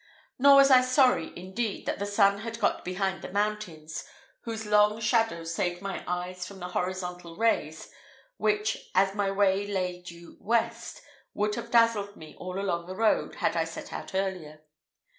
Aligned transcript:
Nor 0.39 0.55
was 0.55 0.71
I 0.71 0.81
sorry, 0.81 1.31
indeed, 1.37 1.85
that 1.85 1.99
the 1.99 2.07
sun 2.07 2.39
had 2.39 2.59
got 2.59 2.83
behind 2.83 3.21
the 3.21 3.31
mountains, 3.31 4.03
whose 4.45 4.65
long 4.65 4.99
shadows 4.99 5.53
saved 5.53 5.79
my 5.79 6.03
eyes 6.07 6.43
from 6.47 6.57
the 6.57 6.69
horizontal 6.69 7.35
rays, 7.37 7.87
which, 8.37 8.89
as 8.95 9.13
my 9.13 9.29
way 9.29 9.67
lay 9.67 10.01
due 10.01 10.37
west, 10.41 11.03
would 11.35 11.53
have 11.53 11.69
dazzled 11.69 12.15
me 12.17 12.35
all 12.39 12.59
along 12.59 12.87
the 12.87 12.95
road 12.95 13.35
had 13.35 13.55
I 13.55 13.63
set 13.65 13.93
out 13.93 14.15
earlier. 14.15 14.63